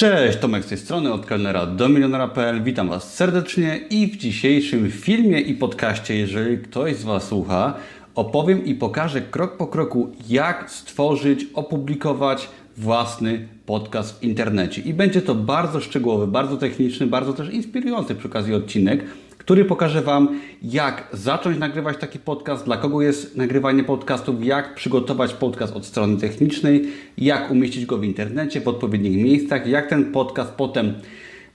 [0.00, 2.62] Cześć, Tomek z tej strony, od kelnera do milionera.pl.
[2.62, 7.74] Witam Was serdecznie i w dzisiejszym filmie i podcaście, jeżeli ktoś z Was słucha,
[8.14, 14.82] opowiem i pokażę krok po kroku, jak stworzyć, opublikować własny podcast w internecie.
[14.82, 19.04] I będzie to bardzo szczegółowy, bardzo techniczny, bardzo też inspirujący przy okazji odcinek,
[19.40, 25.34] który pokaże Wam, jak zacząć nagrywać taki podcast, dla kogo jest nagrywanie podcastów, jak przygotować
[25.34, 26.88] podcast od strony technicznej,
[27.18, 30.94] jak umieścić go w internecie, w odpowiednich miejscach, jak ten podcast potem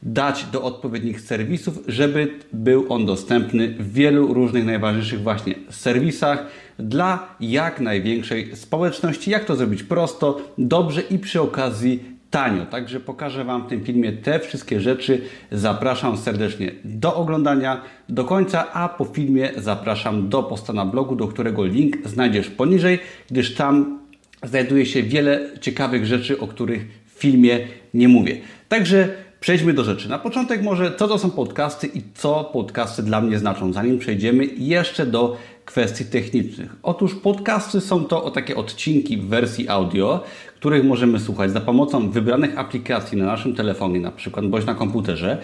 [0.04, 6.46] dać do odpowiednich serwisów, żeby był on dostępny w wielu różnych najważniejszych właśnie serwisach
[6.80, 9.32] dla jak największej społeczności.
[9.32, 12.66] Jak to zrobić prosto, dobrze i przy okazji tanio.
[12.66, 15.22] Także pokażę Wam w tym filmie te wszystkie rzeczy.
[15.52, 21.28] Zapraszam serdecznie do oglądania do końca, a po filmie zapraszam do posta na blogu, do
[21.28, 23.00] którego link znajdziesz poniżej,
[23.32, 24.00] gdyż tam
[24.44, 27.60] znajduje się wiele ciekawych rzeczy, o których w filmie
[27.94, 28.38] nie mówię.
[28.70, 29.10] Także
[29.46, 30.10] przejdźmy do rzeczy.
[30.10, 34.46] Na początek może co to są podcasty i co podcasty dla mnie znaczą, zanim przejdziemy
[34.46, 36.76] jeszcze do kwestii technicznych.
[36.84, 40.24] Otóż podcasty są to takie odcinki w wersji audio,
[40.56, 45.38] których możemy słuchać za pomocą wybranych aplikacji na naszym telefonie, na przykład bądź na komputerze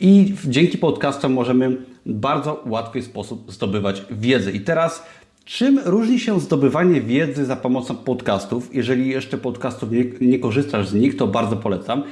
[0.00, 4.52] i dzięki podcastom możemy bardzo łatwy sposób zdobywać wiedzę.
[4.52, 5.06] I teraz
[5.44, 8.74] Czym różni się zdobywanie wiedzy za pomocą podcastów?
[8.74, 12.02] Jeżeli jeszcze podcastów nie, nie, korzystasz z nich, to bardzo polecam.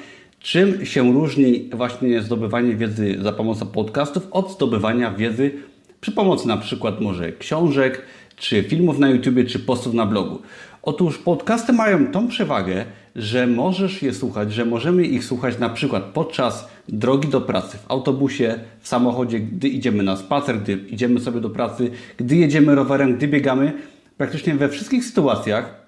[0.40, 5.50] Czym się różni właśnie zdobywanie wiedzy za pomocą podcastów od zdobywania wiedzy
[6.00, 8.02] przy pomocy na przykład może książek,
[8.36, 10.42] czy filmów na YouTube, czy postów na blogu?
[10.82, 12.84] Otóż podcasty mają tą przewagę,
[13.16, 17.90] że możesz je słuchać, że możemy ich słuchać na przykład podczas drogi do pracy, w
[17.90, 23.16] autobusie, w samochodzie, gdy idziemy na spacer, gdy idziemy sobie do pracy, gdy jedziemy rowerem,
[23.16, 23.72] gdy biegamy.
[24.16, 25.79] Praktycznie we wszystkich sytuacjach,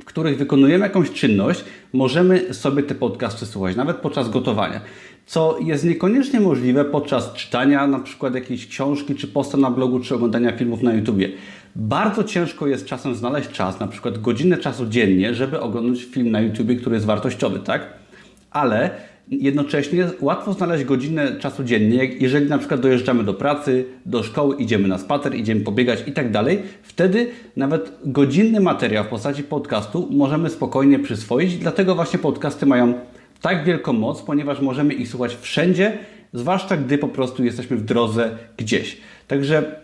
[0.00, 4.80] w których wykonujemy jakąś czynność, możemy sobie te podcasty słuchać, nawet podczas gotowania.
[5.26, 10.14] Co jest niekoniecznie możliwe podczas czytania na przykład jakiejś książki, czy posta na blogu, czy
[10.14, 11.28] oglądania filmów na YouTubie.
[11.76, 16.40] Bardzo ciężko jest czasem znaleźć czas, na przykład godzinę czasu dziennie, żeby oglądać film na
[16.40, 17.86] YouTube, który jest wartościowy, tak?
[18.50, 18.90] Ale
[19.30, 24.88] jednocześnie łatwo znaleźć godzinę czasu dziennie, jeżeli na przykład dojeżdżamy do pracy, do szkoły, idziemy
[24.88, 26.62] na spacer, idziemy pobiegać i tak dalej.
[26.82, 32.94] Wtedy nawet godzinny materiał w postaci podcastu możemy spokojnie przyswoić, dlatego właśnie podcasty mają
[33.40, 35.98] tak wielką moc, ponieważ możemy ich słuchać wszędzie,
[36.32, 38.96] zwłaszcza gdy po prostu jesteśmy w drodze gdzieś.
[39.28, 39.80] Także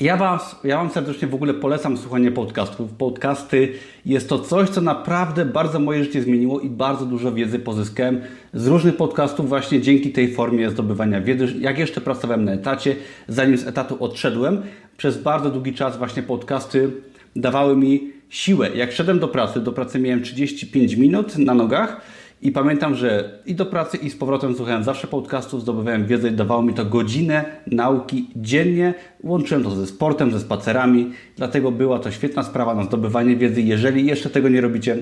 [0.00, 2.92] ja, was, ja Wam serdecznie w ogóle polecam słuchanie podcastów.
[2.92, 3.72] Podcasty
[4.06, 8.20] jest to coś, co naprawdę bardzo moje życie zmieniło i bardzo dużo wiedzy pozyskałem
[8.54, 11.46] z różnych podcastów właśnie dzięki tej formie zdobywania wiedzy.
[11.60, 12.96] Jak jeszcze pracowałem na etacie,
[13.28, 14.62] zanim z etatu odszedłem,
[14.96, 16.90] przez bardzo długi czas właśnie podcasty
[17.36, 18.70] dawały mi siłę.
[18.74, 22.00] Jak szedłem do pracy, do pracy miałem 35 minut na nogach,
[22.42, 26.32] i pamiętam, że i do pracy, i z powrotem słuchałem zawsze podcastów, zdobywałem wiedzę i
[26.32, 28.94] dawało mi to godzinę nauki dziennie.
[29.22, 33.62] Łączyłem to ze sportem, ze spacerami, dlatego była to świetna sprawa na zdobywanie wiedzy.
[33.62, 34.96] Jeżeli jeszcze tego nie robicie,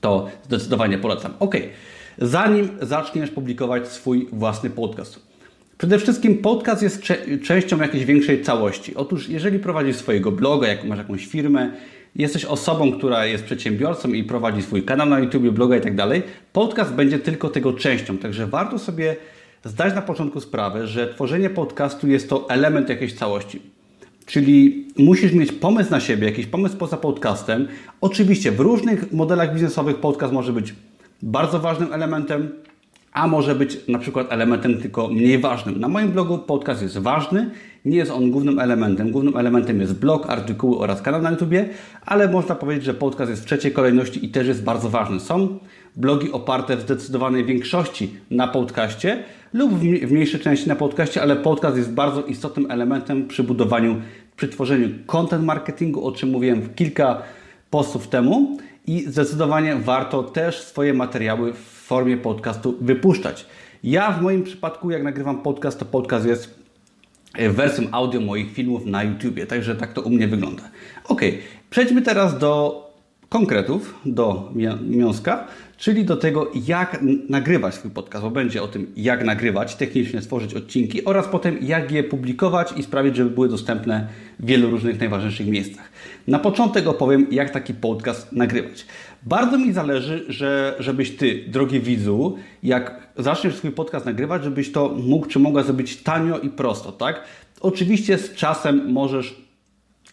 [0.00, 1.32] to zdecydowanie polecam.
[1.40, 1.56] Ok,
[2.18, 5.28] zanim zaczniesz publikować swój własny podcast.
[5.78, 7.02] Przede wszystkim podcast jest
[7.44, 8.94] częścią jakiejś większej całości.
[8.94, 11.72] Otóż, jeżeli prowadzisz swojego bloga, jak masz jakąś firmę,
[12.16, 16.22] jesteś osobą, która jest przedsiębiorcą i prowadzi swój kanał na YouTube, bloga i tak dalej,
[16.52, 18.18] podcast będzie tylko tego częścią.
[18.18, 19.16] Także warto sobie
[19.64, 23.62] zdać na początku sprawę, że tworzenie podcastu jest to element jakiejś całości.
[24.26, 27.68] Czyli musisz mieć pomysł na siebie, jakiś pomysł poza podcastem.
[28.00, 30.74] Oczywiście w różnych modelach biznesowych podcast może być
[31.22, 32.50] bardzo ważnym elementem,
[33.18, 35.80] a może być na przykład elementem tylko mniej ważnym.
[35.80, 37.50] Na moim blogu podcast jest ważny,
[37.84, 39.10] nie jest on głównym elementem.
[39.10, 41.54] Głównym elementem jest blog, artykuły oraz kanał na YouTube,
[42.06, 45.20] ale można powiedzieć, że podcast jest w trzeciej kolejności i też jest bardzo ważny.
[45.20, 45.58] Są
[45.96, 51.76] blogi oparte w zdecydowanej większości na podcaście lub w mniejszej części na podcaście, ale podcast
[51.76, 53.96] jest bardzo istotnym elementem przy budowaniu,
[54.36, 57.22] przy tworzeniu content marketingu, o czym mówiłem kilka
[57.70, 63.46] postów temu i zdecydowanie warto też swoje materiały w formie podcastu wypuszczać.
[63.84, 66.58] Ja w moim przypadku, jak nagrywam podcast, to podcast jest
[67.34, 70.62] e, wersją audio moich filmów na YouTubie, także tak to u mnie wygląda.
[71.04, 71.20] Ok,
[71.70, 72.87] przejdźmy teraz do
[73.28, 74.52] konkretów, do
[74.88, 75.46] miąska,
[75.76, 80.54] czyli do tego, jak nagrywać swój podcast, bo będzie o tym, jak nagrywać, technicznie stworzyć
[80.54, 84.08] odcinki oraz potem, jak je publikować i sprawić, żeby były dostępne
[84.40, 85.90] w wielu różnych najważniejszych miejscach.
[86.26, 88.86] Na początek opowiem, jak taki podcast nagrywać.
[89.22, 94.88] Bardzo mi zależy, że, żebyś Ty, drogi widzu, jak zaczniesz swój podcast nagrywać, żebyś to
[94.88, 97.24] mógł czy mogła zrobić tanio i prosto, tak?
[97.60, 99.47] Oczywiście z czasem możesz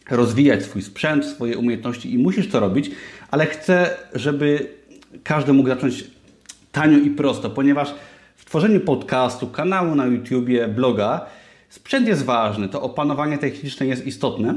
[0.10, 2.92] rozwijać swój sprzęt, swoje umiejętności i musisz to robić,
[3.32, 4.68] ale chcę, żeby
[5.24, 6.04] każdy mógł zacząć
[6.72, 7.96] tanio i prosto, ponieważ
[8.36, 11.26] w tworzeniu podcastu, kanału na YouTubie, bloga,
[11.70, 14.56] sprzęt jest ważny, to opanowanie techniczne jest istotne.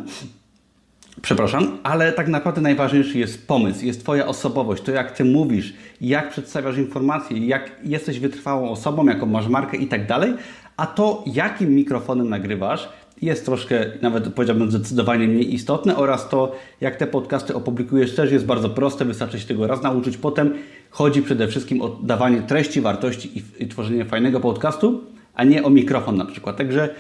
[1.23, 6.31] Przepraszam, ale tak naprawdę najważniejszy jest pomysł, jest Twoja osobowość, to jak Ty mówisz, jak
[6.31, 10.35] przedstawiasz informacje, jak jesteś wytrwałą osobą, jaką masz markę i tak dalej,
[10.77, 12.89] a to jakim mikrofonem nagrywasz
[13.23, 18.47] jest troszkę, nawet powiedziałbym zdecydowanie mniej istotne oraz to jak te podcasty opublikujesz też jest
[18.47, 20.55] bardzo proste, wystarczy się tego raz nauczyć, potem
[20.91, 25.05] chodzi przede wszystkim o dawanie treści, wartości i, i tworzenie fajnego podcastu,
[25.35, 26.57] a nie o mikrofon na przykład.
[26.57, 26.95] Także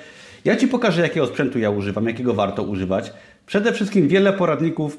[0.44, 3.12] ja Ci pokażę jakiego sprzętu ja używam, jakiego warto używać.
[3.46, 4.98] Przede wszystkim wiele poradników,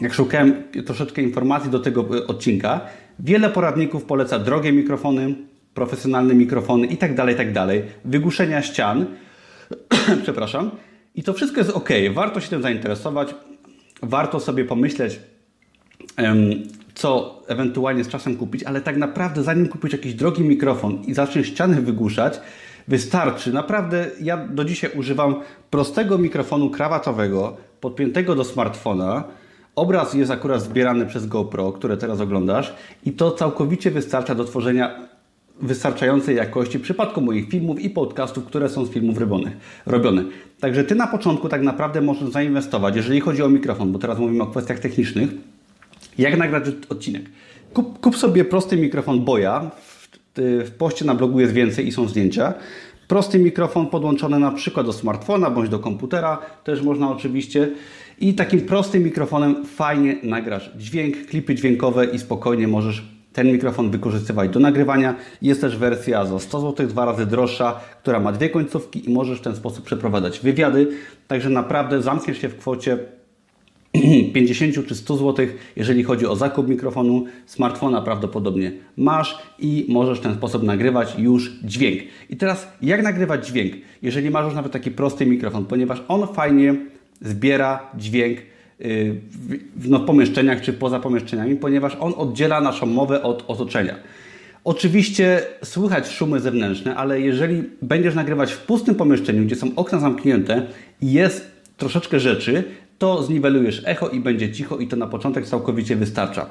[0.00, 2.80] jak szukałem troszeczkę informacji do tego e, odcinka,
[3.18, 5.34] wiele poradników poleca drogie mikrofony,
[5.74, 7.48] profesjonalne mikrofony i tak dalej, tak
[8.04, 9.06] wygłuszenia ścian,
[10.22, 10.70] przepraszam,
[11.14, 13.34] i to wszystko jest ok, warto się tym zainteresować,
[14.02, 15.20] warto sobie pomyśleć,
[16.94, 21.46] co ewentualnie z czasem kupić, ale tak naprawdę zanim kupić jakiś drogi mikrofon i zaczniesz
[21.46, 22.40] ściany wygłuszać,
[22.88, 23.52] wystarczy.
[23.52, 25.34] Naprawdę ja do dzisiaj używam
[25.70, 29.24] prostego mikrofonu krawatowego podpiętego do smartfona.
[29.74, 32.74] Obraz jest akurat zbierany przez GoPro, które teraz oglądasz
[33.04, 35.11] i to całkowicie wystarcza do tworzenia
[35.60, 39.18] wystarczającej jakości w przypadku moich filmów i podcastów, które są z filmów
[39.86, 40.24] robione.
[40.60, 44.42] Także Ty na początku tak naprawdę możesz zainwestować, jeżeli chodzi o mikrofon, bo teraz mówimy
[44.42, 45.30] o kwestiach technicznych,
[46.18, 47.22] jak nagrać odcinek.
[47.72, 49.70] Kup, kup sobie prosty mikrofon Boya,
[50.36, 52.54] w poście na blogu jest więcej i są zdjęcia.
[53.08, 57.70] Prosty mikrofon podłączony na przykład do smartfona bądź do komputera, też można oczywiście.
[58.20, 64.50] I takim prostym mikrofonem fajnie nagrasz dźwięk, klipy dźwiękowe i spokojnie możesz ten mikrofon wykorzystywać
[64.50, 65.14] do nagrywania.
[65.42, 69.38] Jest też wersja za 100 zł, dwa razy droższa, która ma dwie końcówki i możesz
[69.38, 70.88] w ten sposób przeprowadzać wywiady.
[71.28, 72.98] Także naprawdę zamkniesz się w kwocie
[74.34, 75.46] 50 czy 100 zł,
[75.76, 81.52] jeżeli chodzi o zakup mikrofonu, smartfona prawdopodobnie masz i możesz w ten sposób nagrywać już
[81.64, 82.02] dźwięk.
[82.30, 86.74] I teraz jak nagrywać dźwięk, jeżeli masz już nawet taki prosty mikrofon, ponieważ on fajnie
[87.20, 88.38] zbiera dźwięk
[89.76, 93.94] w no, pomieszczeniach czy poza pomieszczeniami, ponieważ on oddziela naszą mowę od otoczenia.
[94.64, 100.66] Oczywiście słychać szumy zewnętrzne, ale jeżeli będziesz nagrywać w pustym pomieszczeniu, gdzie są okna zamknięte
[101.00, 102.64] i jest troszeczkę rzeczy,
[102.98, 106.46] to zniwelujesz echo i będzie cicho i to na początek całkowicie wystarcza.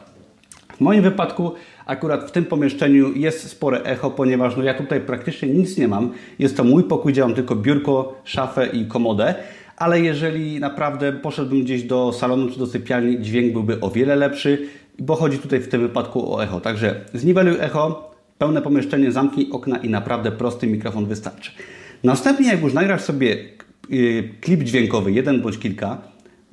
[0.77, 1.51] W moim wypadku
[1.85, 6.11] akurat w tym pomieszczeniu jest spore echo, ponieważ no ja tutaj praktycznie nic nie mam.
[6.39, 9.35] Jest to mój pokój, gdzie mam tylko biurko, szafę i komodę,
[9.77, 14.67] ale jeżeli naprawdę poszedłbym gdzieś do salonu czy do sypialni, dźwięk byłby o wiele lepszy,
[14.99, 16.61] bo chodzi tutaj w tym wypadku o echo.
[16.61, 21.51] Także zniweluj echo, pełne pomieszczenie, zamknij okna i naprawdę prosty mikrofon wystarczy.
[22.03, 23.37] Następnie jak już nagrasz sobie
[23.91, 25.97] y, klip dźwiękowy, jeden bądź kilka,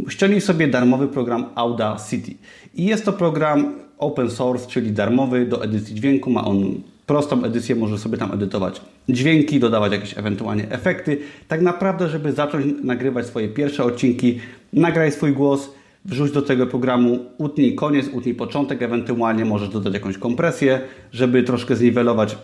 [0.08, 2.34] ściągnij sobie darmowy program Audacity.
[2.74, 6.30] I jest to program open source, czyli darmowy do edycji dźwięku.
[6.30, 11.18] Ma on prostą edycję, może sobie tam edytować dźwięki, dodawać jakieś ewentualnie efekty.
[11.48, 14.38] Tak naprawdę, żeby zacząć nagrywać swoje pierwsze odcinki,
[14.72, 15.70] nagraj swój głos,
[16.04, 20.80] wrzuć do tego programu, utnij koniec, utnij początek, ewentualnie możesz dodać jakąś kompresję,
[21.12, 22.38] żeby troszkę zniwelować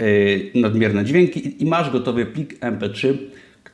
[0.00, 3.14] yy, nadmierne dźwięki i masz gotowy plik MP3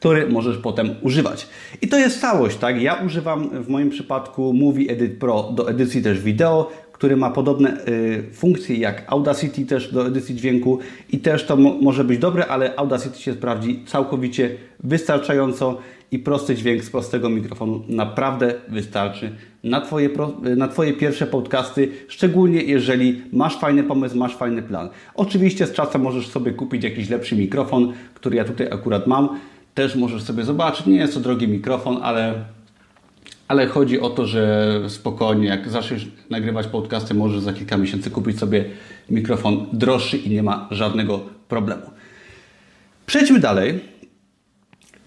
[0.02, 1.48] który możesz potem używać.
[1.82, 2.82] I to jest całość, tak?
[2.82, 6.70] Ja używam w moim przypadku Movie Edit Pro do edycji też wideo,
[7.02, 10.78] który ma podobne y, funkcje jak Audacity też do edycji dźwięku
[11.12, 14.50] i też to może być dobre, ale Audacity się sprawdzi całkowicie
[14.84, 15.78] wystarczająco
[16.10, 19.32] i prosty dźwięk z prostego mikrofonu naprawdę wystarczy
[19.64, 20.08] na twoje,
[20.56, 24.88] na twoje pierwsze podcasty, szczególnie jeżeli masz fajny pomysł, masz fajny plan.
[25.14, 29.28] Oczywiście z czasem możesz sobie kupić jakiś lepszy mikrofon, który ja tutaj akurat mam,
[29.74, 30.86] też możesz sobie zobaczyć.
[30.86, 32.44] Nie jest to drogi mikrofon, ale,
[33.52, 38.38] ale chodzi o to, że spokojnie, jak zaczniesz nagrywać podcasty, możesz za kilka miesięcy kupić
[38.38, 38.64] sobie
[39.10, 41.82] mikrofon droższy i nie ma żadnego problemu.
[43.06, 43.80] Przejdźmy dalej.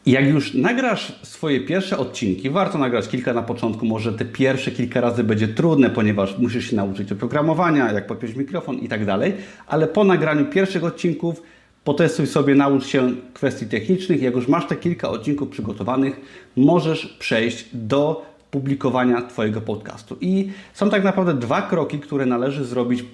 [0.05, 5.01] Jak już nagrasz swoje pierwsze odcinki, warto nagrać kilka na początku, może te pierwsze kilka
[5.01, 9.33] razy będzie trudne, ponieważ musisz się nauczyć oprogramowania, jak podpiąć mikrofon i tak dalej,
[9.67, 11.41] ale po nagraniu pierwszych odcinków
[11.85, 14.21] Potestuj sobie, naucz się kwestii technicznych.
[14.21, 16.19] Jak już masz te kilka odcinków przygotowanych,
[16.55, 20.17] możesz przejść do publikowania Twojego podcastu.
[20.21, 23.05] I są tak naprawdę dwa kroki, które należy zrobić,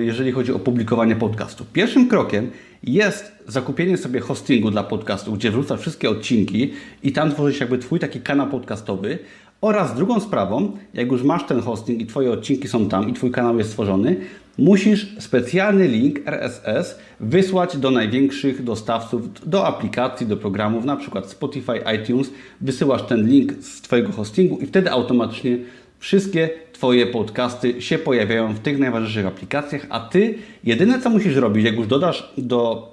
[0.00, 1.64] jeżeli chodzi o publikowanie podcastu.
[1.72, 2.50] Pierwszym krokiem
[2.82, 7.98] jest zakupienie sobie hostingu dla podcastu, gdzie wrzucasz wszystkie odcinki i tam tworzysz jakby Twój
[7.98, 9.18] taki kanał podcastowy.
[9.60, 13.30] Oraz drugą sprawą, jak już masz ten hosting i Twoje odcinki są tam i Twój
[13.30, 14.16] kanał jest stworzony,
[14.60, 21.72] musisz specjalny link RSS wysłać do największych dostawców, do aplikacji, do programów, na przykład Spotify,
[21.96, 22.30] iTunes.
[22.60, 25.58] Wysyłasz ten link z Twojego hostingu i wtedy automatycznie
[25.98, 31.64] wszystkie Twoje podcasty się pojawiają w tych najważniejszych aplikacjach, a Ty jedyne co musisz robić,
[31.64, 32.90] jak już dodasz do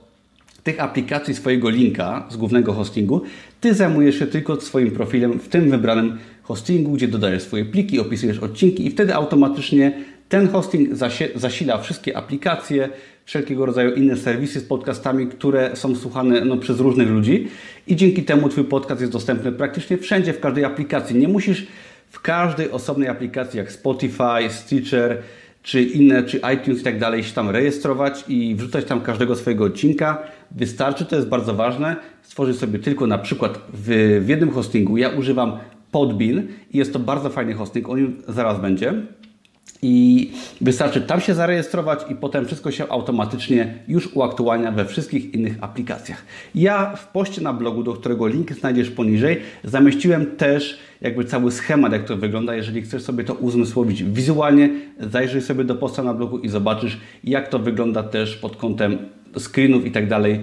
[0.63, 3.21] tych aplikacji swojego linka z głównego hostingu,
[3.61, 8.39] Ty zajmujesz się tylko swoim profilem w tym wybranym hostingu, gdzie dodajesz swoje pliki, opisujesz
[8.39, 9.93] odcinki i wtedy automatycznie
[10.29, 10.89] ten hosting
[11.35, 12.89] zasila wszystkie aplikacje,
[13.25, 17.47] wszelkiego rodzaju inne serwisy z podcastami, które są słuchane no, przez różnych ludzi
[17.87, 21.15] i dzięki temu Twój podcast jest dostępny praktycznie wszędzie, w każdej aplikacji.
[21.15, 21.67] Nie musisz
[22.09, 25.17] w każdej osobnej aplikacji jak Spotify, Stitcher
[25.63, 29.63] czy inne, czy iTunes i tak dalej się tam rejestrować i wrzucać tam każdego swojego
[29.65, 30.23] odcinka.
[30.51, 34.97] Wystarczy, to jest bardzo ważne, stworzyć sobie tylko na przykład w, w jednym hostingu.
[34.97, 35.57] Ja używam
[35.91, 38.93] Podbean i jest to bardzo fajny hosting, o nim zaraz będzie.
[39.81, 40.31] I
[40.61, 46.25] wystarczy tam się zarejestrować i potem wszystko się automatycznie już uaktualnia we wszystkich innych aplikacjach.
[46.55, 51.93] Ja w poście na blogu, do którego link znajdziesz poniżej, zamieściłem też jakby cały schemat,
[51.93, 52.55] jak to wygląda.
[52.55, 54.69] Jeżeli chcesz sobie to uzmysłowić wizualnie,
[54.99, 58.97] zajrzyj sobie do posta na blogu i zobaczysz, jak to wygląda też pod kątem
[59.39, 60.39] screenów i tak dalej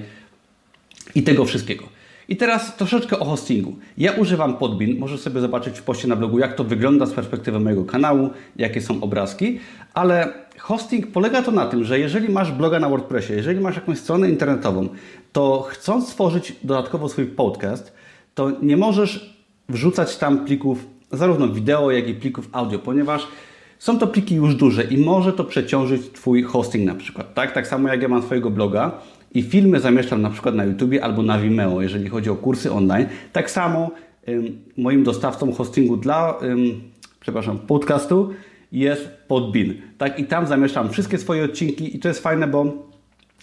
[1.14, 1.93] i tego wszystkiego.
[2.28, 3.76] I teraz troszeczkę o hostingu.
[3.98, 7.60] Ja używam Podbean, możesz sobie zobaczyć w poście na blogu, jak to wygląda z perspektywy
[7.60, 9.60] mojego kanału, jakie są obrazki,
[9.94, 13.98] ale hosting polega to na tym, że jeżeli masz bloga na WordPressie, jeżeli masz jakąś
[13.98, 14.88] stronę internetową,
[15.32, 17.92] to chcąc stworzyć dodatkowo swój podcast,
[18.34, 19.34] to nie możesz
[19.68, 23.26] wrzucać tam plików zarówno wideo, jak i plików audio, ponieważ
[23.78, 27.34] są to pliki już duże i może to przeciążyć Twój hosting na przykład.
[27.34, 28.92] Tak, tak samo jak ja mam swojego bloga,
[29.34, 33.06] i filmy zamieszczam na przykład na YouTube albo na Vimeo, jeżeli chodzi o kursy online.
[33.32, 33.90] Tak samo
[34.28, 36.80] ym, moim dostawcą hostingu dla, ym,
[37.20, 38.30] przepraszam, podcastu
[38.72, 39.74] jest Podbean.
[39.98, 42.72] Tak i tam zamieszczam wszystkie swoje odcinki i to jest fajne, bo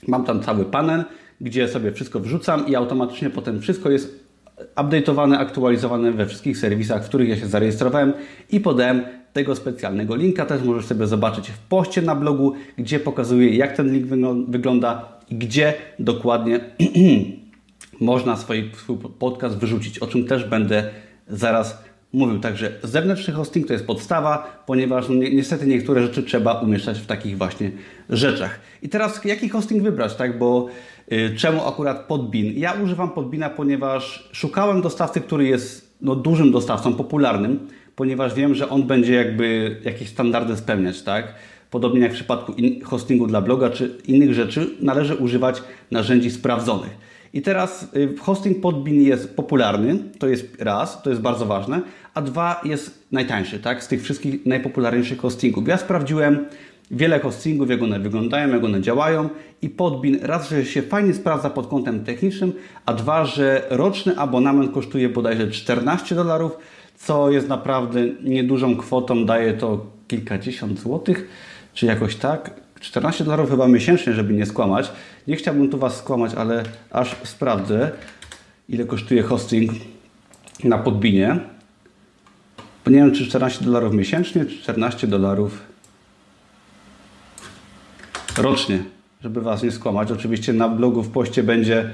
[0.07, 1.03] mam tam cały panel,
[1.41, 4.31] gdzie sobie wszystko wrzucam i automatycznie potem wszystko jest
[4.75, 8.13] update'owane, aktualizowane we wszystkich serwisach, w których ja się zarejestrowałem
[8.51, 9.01] i podałem
[9.33, 10.45] tego specjalnego linka.
[10.45, 14.05] Też możesz sobie zobaczyć w poście na blogu, gdzie pokazuję jak ten link
[14.47, 16.59] wygląda gdzie dokładnie
[17.99, 20.89] można swój, swój podcast wyrzucić, o czym też będę
[21.27, 21.83] zaraz
[22.13, 22.39] mówił.
[22.39, 27.37] Także zewnętrzny hosting to jest podstawa, ponieważ no, niestety niektóre rzeczy trzeba umieszczać w takich
[27.37, 27.71] właśnie
[28.09, 28.59] rzeczach.
[28.81, 30.39] I teraz jaki hosting wybrać, tak?
[30.39, 30.67] Bo
[31.11, 32.45] y, czemu akurat Podbean?
[32.55, 38.69] Ja używam Podbeana, ponieważ szukałem dostawcy, który jest no, dużym dostawcą, popularnym, ponieważ wiem, że
[38.69, 41.33] on będzie jakby jakieś standardy spełniać, tak?
[41.71, 46.97] Podobnie jak w przypadku hostingu dla bloga czy innych rzeczy, należy używać narzędzi sprawdzonych.
[47.33, 51.81] I teraz y, hosting Podbean jest popularny, to jest raz, to jest bardzo ważne,
[52.13, 55.67] a dwa jest najtańszy, tak, z tych wszystkich najpopularniejszych hostingów.
[55.67, 56.45] Ja sprawdziłem
[56.91, 59.29] wiele hostingów, jak one wyglądają, jak one działają
[59.61, 62.53] i Podbean raz, że się fajnie sprawdza pod kątem technicznym,
[62.85, 66.51] a dwa, że roczny abonament kosztuje bodajże 14 dolarów,
[66.95, 71.27] co jest naprawdę niedużą kwotą, daje to kilkadziesiąt złotych
[71.73, 72.51] czy jakoś tak.
[72.79, 74.91] 14 dolarów chyba miesięcznie, żeby nie skłamać.
[75.27, 77.91] Nie chciałbym tu Was skłamać, ale aż sprawdzę,
[78.69, 79.71] ile kosztuje hosting
[80.63, 81.39] na Podbinie.
[82.87, 85.59] Nie wiem, czy 14 dolarów miesięcznie, czy 14 dolarów
[88.37, 88.83] rocznie,
[89.23, 90.11] żeby Was nie skłamać.
[90.11, 91.89] Oczywiście na blogu w poście będzie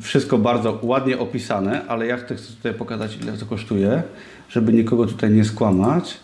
[0.00, 4.02] wszystko bardzo ładnie opisane, ale ja chcę tutaj pokazać, ile to kosztuje,
[4.48, 6.16] żeby nikogo tutaj nie skłamać.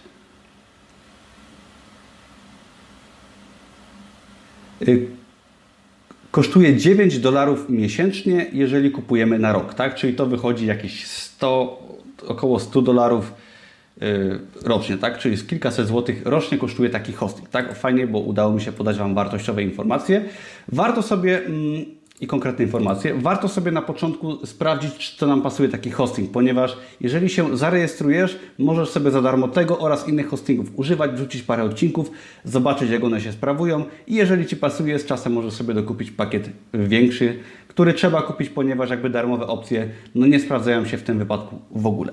[6.31, 9.95] Kosztuje 9 dolarów miesięcznie, jeżeli kupujemy na rok, tak?
[9.95, 11.83] Czyli to wychodzi jakieś 100,
[12.27, 13.33] około 100 dolarów
[14.03, 15.19] y, rocznie, tak?
[15.19, 17.77] Czyli z kilkaset złotych rocznie kosztuje taki hosting, tak?
[17.79, 20.25] Fajnie, bo udało mi się podać Wam wartościowe informacje.
[20.69, 21.85] Warto sobie mm,
[22.21, 26.77] i konkretne informacje, warto sobie na początku sprawdzić, czy to nam pasuje taki hosting, ponieważ
[27.01, 32.11] jeżeli się zarejestrujesz, możesz sobie za darmo tego oraz innych hostingów używać, wrzucić parę odcinków,
[32.45, 36.51] zobaczyć jak one się sprawują i jeżeli Ci pasuje, z czasem możesz sobie dokupić pakiet
[36.75, 41.59] większy, który trzeba kupić, ponieważ jakby darmowe opcje no nie sprawdzają się w tym wypadku
[41.71, 42.13] w ogóle.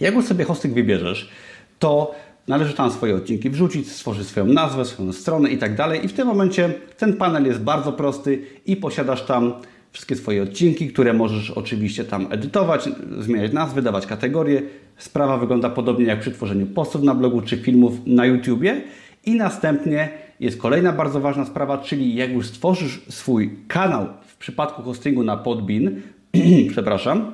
[0.00, 1.30] Jak już sobie hosting wybierzesz,
[1.78, 2.14] to
[2.50, 6.04] Należy tam swoje odcinki wrzucić, stworzyć swoją nazwę, swoją stronę i tak dalej.
[6.04, 9.52] I w tym momencie ten panel jest bardzo prosty i posiadasz tam
[9.92, 12.88] wszystkie swoje odcinki, które możesz oczywiście tam edytować,
[13.18, 14.62] zmieniać nazwy, dawać kategorie.
[14.96, 18.82] Sprawa wygląda podobnie jak przy tworzeniu postów na blogu czy filmów na YouTubie.
[19.26, 20.08] I następnie
[20.40, 25.36] jest kolejna bardzo ważna sprawa, czyli jak już stworzysz swój kanał w przypadku hostingu na
[25.36, 25.90] Podbean,
[26.72, 27.32] przepraszam,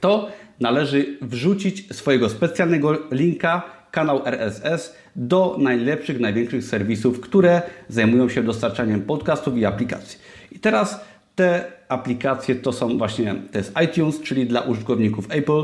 [0.00, 0.28] to
[0.60, 9.00] należy wrzucić swojego specjalnego linka kanał RSS do najlepszych, największych serwisów, które zajmują się dostarczaniem
[9.00, 10.18] podcastów i aplikacji.
[10.52, 11.00] I teraz
[11.34, 15.62] te aplikacje to są właśnie, to jest iTunes, czyli dla użytkowników Apple,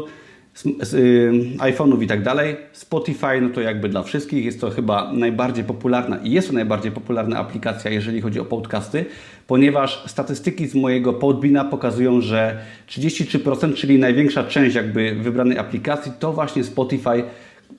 [0.94, 2.56] y, iPhone'ów i tak dalej.
[2.72, 6.92] Spotify, no to jakby dla wszystkich jest to chyba najbardziej popularna i jest to najbardziej
[6.92, 9.04] popularna aplikacja, jeżeli chodzi o podcasty,
[9.46, 16.32] ponieważ statystyki z mojego Podbina pokazują, że 33%, czyli największa część jakby wybranej aplikacji, to
[16.32, 17.24] właśnie Spotify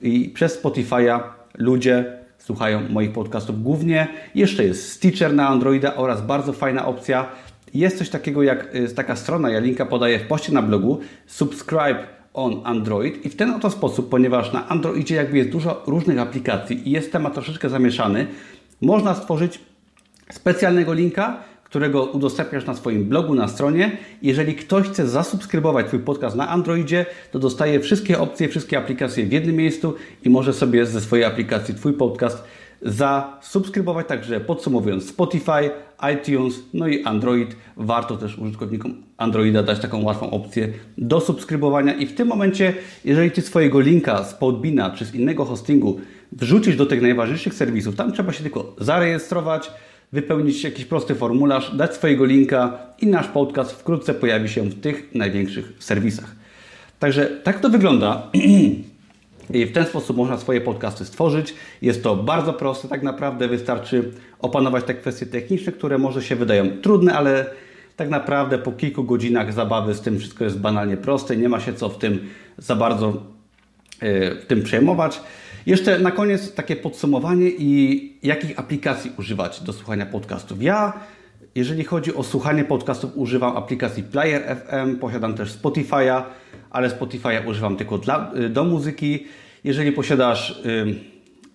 [0.02, 1.20] i przez Spotify'a
[1.54, 4.08] ludzie słuchają moich podcastów głównie.
[4.34, 7.26] Jeszcze jest Stitcher na Androida oraz bardzo fajna opcja.
[7.74, 11.98] Jest coś takiego jak y, taka strona, ja linka podaję w poście na blogu, subscribe
[12.34, 16.88] on Android i w ten oto sposób, ponieważ na Androidzie jakby jest dużo różnych aplikacji
[16.88, 18.26] i jest temat troszeczkę zamieszany,
[18.80, 19.60] można stworzyć
[20.30, 23.96] specjalnego linka, którego udostępniasz na swoim blogu, na stronie.
[24.22, 29.32] Jeżeli ktoś chce zasubskrybować Twój podcast na Androidzie, to dostaje wszystkie opcje, wszystkie aplikacje w
[29.32, 29.94] jednym miejscu
[30.24, 32.44] i może sobie ze swojej aplikacji Twój podcast
[32.82, 34.06] zasubskrybować.
[34.06, 35.70] Także podsumowując, Spotify,
[36.14, 37.56] iTunes, no i Android.
[37.76, 40.68] Warto też użytkownikom Androida dać taką łatwą opcję
[40.98, 41.94] do subskrybowania.
[41.94, 46.00] I w tym momencie, jeżeli Ty swojego linka z Podbina czy z innego hostingu
[46.32, 49.70] wrzucisz do tych najważniejszych serwisów, tam trzeba się tylko zarejestrować,
[50.12, 55.14] wypełnić jakiś prosty formularz, dać swojego linka i nasz podcast wkrótce pojawi się w tych
[55.14, 56.36] największych serwisach.
[56.98, 58.22] Także tak to wygląda.
[59.50, 61.54] I w ten sposób można swoje podcasty stworzyć.
[61.82, 66.68] Jest to bardzo proste, tak naprawdę wystarczy opanować te kwestie techniczne, które może się wydają
[66.82, 67.46] trudne, ale
[67.96, 71.36] tak naprawdę po kilku godzinach zabawy z tym wszystko jest banalnie proste.
[71.36, 73.22] Nie ma się co w tym za bardzo
[74.00, 75.20] e, w tym przejmować.
[75.66, 80.62] Jeszcze na koniec takie podsumowanie i jakich aplikacji używać do słuchania podcastów.
[80.62, 80.92] Ja,
[81.54, 86.22] jeżeli chodzi o słuchanie podcastów, używam aplikacji Player FM, posiadam też Spotify'a,
[86.70, 89.26] ale Spotify'a używam tylko dla, y, do muzyki.
[89.64, 90.62] Jeżeli posiadasz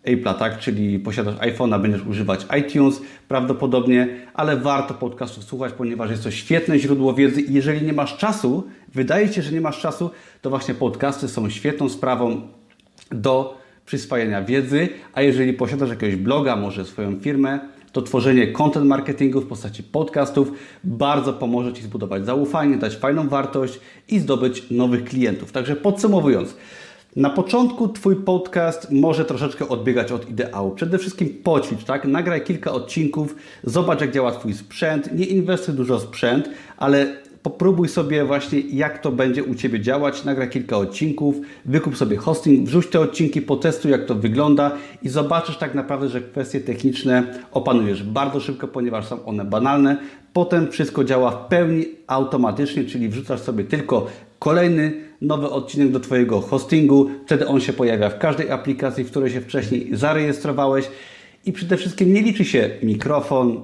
[0.06, 6.24] y, tak, czyli posiadasz iPhone'a, będziesz używać iTunes prawdopodobnie, ale warto podcastów słuchać, ponieważ jest
[6.24, 8.63] to świetne źródło wiedzy i jeżeli nie masz czasu,
[8.94, 12.48] wydaje się, że nie masz czasu, to właśnie podcasty są świetną sprawą
[13.12, 17.59] do przyswajania wiedzy, a jeżeli posiadasz jakiegoś bloga, może swoją firmę,
[17.91, 20.51] to tworzenie content marketingu w postaci podcastów
[20.83, 25.51] bardzo pomoże Ci zbudować zaufanie, dać fajną wartość i zdobyć nowych klientów.
[25.51, 26.55] Także podsumowując,
[27.15, 30.72] na początku Twój podcast może troszeczkę odbiegać od ideału.
[30.72, 32.05] Przede wszystkim poćwicz, tak?
[32.05, 37.90] Nagraj kilka odcinków, zobacz jak działa Twój sprzęt, nie inwestuj dużo w sprzęt, ale popróbuj
[37.90, 42.88] sobie właśnie jak to będzie u Ciebie działać, nagraj kilka odcinków, wykup sobie hosting, wrzuć
[42.88, 44.72] te odcinki, potestuj jak to wygląda
[45.04, 49.98] i zobaczysz tak naprawdę, że kwestie techniczne opanujesz bardzo szybko, ponieważ są one banalne.
[50.34, 54.08] Potem wszystko działa w pełni automatycznie, czyli wrzucasz sobie tylko
[54.40, 59.32] kolejny nowy odcinek do Twojego hostingu, wtedy on się pojawia w każdej aplikacji, w której
[59.32, 60.86] się wcześniej zarejestrowałeś.
[61.46, 63.62] I przede wszystkim nie liczy się mikrofon,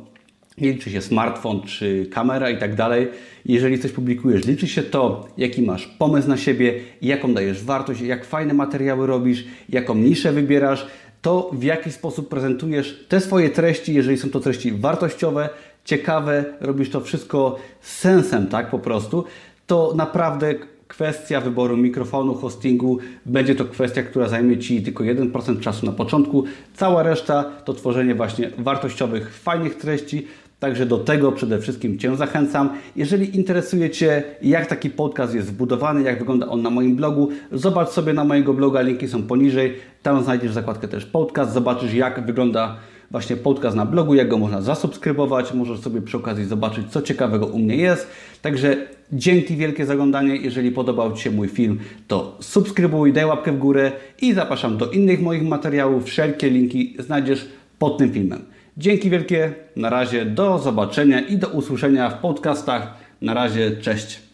[0.61, 3.07] liczy się smartfon czy kamera i tak dalej.
[3.45, 8.25] Jeżeli coś publikujesz, liczy się to, jaki masz pomysł na siebie, jaką dajesz wartość, jak
[8.25, 10.87] fajne materiały robisz, jaką niszę wybierasz,
[11.21, 15.49] to w jaki sposób prezentujesz te swoje treści, jeżeli są to treści wartościowe,
[15.85, 19.23] ciekawe, robisz to wszystko z sensem, tak po prostu,
[19.67, 20.55] to naprawdę
[20.87, 26.43] kwestia wyboru mikrofonu, hostingu będzie to kwestia, która zajmie Ci tylko 1% czasu na początku.
[26.73, 30.27] Cała reszta to tworzenie właśnie wartościowych, fajnych treści,
[30.59, 32.69] Także do tego przede wszystkim Cię zachęcam.
[32.95, 37.89] Jeżeli interesuje Cię, jak taki podcast jest zbudowany, jak wygląda on na moim blogu, zobacz
[37.89, 39.73] sobie na mojego bloga, linki są poniżej.
[40.03, 42.75] Tam znajdziesz zakładkę też podcast, zobaczysz jak wygląda
[43.11, 45.53] właśnie podcast na blogu, jak go można zasubskrybować.
[45.53, 48.07] Możesz sobie przy okazji zobaczyć, co ciekawego u mnie jest.
[48.41, 48.77] Także
[49.11, 50.35] dzięki wielkie za oglądanie.
[50.35, 53.91] Jeżeli podobał Ci się mój film, to subskrybuj, daj łapkę w górę
[54.21, 56.05] i zapraszam do innych moich materiałów.
[56.05, 57.47] Wszelkie linki znajdziesz
[57.79, 58.56] pod tym filmem.
[58.79, 62.93] Dzięki wielkie, na razie, do zobaczenia i do usłyszenia w podcastach.
[63.21, 64.26] Na razie, cześć.